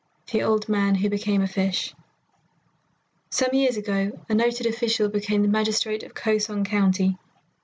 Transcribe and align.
XIV 0.25 0.31
THE 0.31 0.41
OLD 0.41 0.67
MAN 0.67 0.95
WHO 0.95 1.11
BECAME 1.11 1.41
A 1.43 1.47
FISH 1.47 1.93
Some 3.29 3.53
years 3.53 3.77
ago 3.77 4.19
a 4.27 4.33
noted 4.33 4.65
official 4.65 5.09
became 5.09 5.43
the 5.43 5.47
magistrate 5.47 6.01
of 6.01 6.15
Ko 6.15 6.39
song 6.39 6.63
County. 6.63 7.19